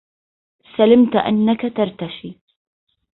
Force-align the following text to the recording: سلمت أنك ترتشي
سلمت 0.77 1.15
أنك 1.15 1.65
ترتشي 1.77 2.39